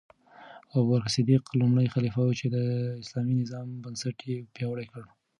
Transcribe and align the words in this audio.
ابوبکر 0.77 1.11
صدیق 1.15 1.43
لومړی 1.59 1.87
خلیفه 1.93 2.21
و 2.23 2.37
چې 2.39 2.47
د 2.55 2.57
اسلامي 3.03 3.33
نظام 3.41 3.67
بنسټ 3.83 4.17
یې 4.29 4.37
پیاوړی 4.55 4.85
کړ. 4.91 5.03